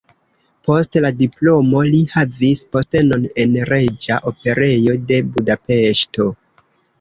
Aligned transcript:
Post 0.67 0.95
la 1.03 1.09
diplomo 1.17 1.83
li 1.95 1.99
havis 2.13 2.61
postenon 2.77 3.27
en 3.45 3.53
Reĝa 3.73 4.19
Operejo 4.33 4.97
de 5.13 5.21
Budapeŝto. 5.37 6.29